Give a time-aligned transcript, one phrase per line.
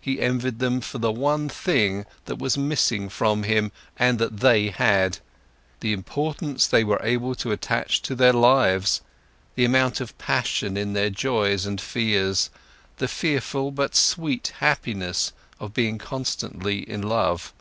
[0.00, 4.70] He envied them for the one thing that was missing from him and that they
[4.70, 5.18] had,
[5.78, 9.00] the importance they were able to attach to their lives,
[9.54, 12.50] the amount of passion in their joys and fears,
[12.96, 17.52] the fearful but sweet happiness of being constantly in love.